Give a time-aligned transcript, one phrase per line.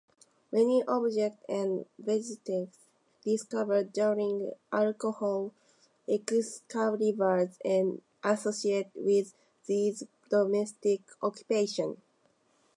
[0.51, 2.69] Many objects and vestiges
[3.23, 5.53] discovered during archaeological
[6.09, 7.99] excavations are
[8.33, 9.35] associated with
[9.67, 11.99] these domestic occupations.